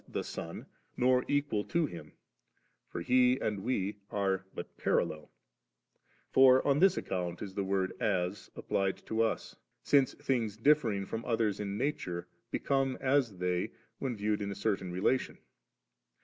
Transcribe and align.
the 0.07 0.23
Son, 0.23 0.65
nor 0.97 1.23
equal 1.27 1.63
to 1.63 1.85
Him; 1.85 2.13
for 2.89 3.01
He 3.01 3.37
and 3.39 3.63
we 3.63 3.97
are 4.09 4.45
but 4.55 4.75
parallel 4.75 5.29
For 6.31 6.65
on 6.65 6.79
this 6.79 6.97
account 6.97 7.43
is 7.43 7.53
the 7.53 7.63
word 7.63 7.93
* 8.01 8.01
as' 8.19 8.49
applied 8.55 8.97
to 9.05 9.21
us; 9.21 9.55
since 9.83 10.15
things 10.15 10.57
differing 10.57 11.05
from 11.05 11.23
others 11.23 11.59
in 11.59 11.77
natiu^, 11.77 12.25
become 12.49 12.97
as 12.99 13.37
they, 13.37 13.69
when 13.99 14.15
viewed 14.15 14.41
in 14.41 14.49
a 14.49 14.55
certain 14.55 14.91
relation 14.91 15.37